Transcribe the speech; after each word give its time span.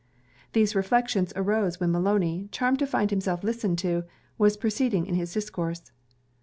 These 0.53 0.73
reflections 0.73 1.31
arose 1.35 1.79
while 1.79 1.91
Maloney, 1.91 2.49
charmed 2.51 2.79
to 2.79 2.87
find 2.87 3.11
himself 3.11 3.43
listened 3.43 3.77
to, 3.85 4.03
was 4.35 4.57
proceeding 4.57 5.05
in 5.05 5.13
his 5.13 5.31
discourse. 5.31 5.91